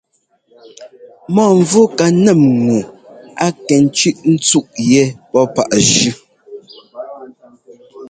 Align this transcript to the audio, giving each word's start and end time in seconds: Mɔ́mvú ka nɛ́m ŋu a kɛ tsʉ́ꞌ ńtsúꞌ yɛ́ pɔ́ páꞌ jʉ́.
Mɔ́mvú 1.33 1.81
ka 1.97 2.05
nɛ́m 2.23 2.41
ŋu 2.65 2.77
a 3.45 3.47
kɛ 3.65 3.75
tsʉ́ꞌ 3.95 4.19
ńtsúꞌ 4.33 4.69
yɛ́ 4.91 5.07
pɔ́ 5.29 5.43
páꞌ 5.53 5.73
jʉ́. 5.93 6.11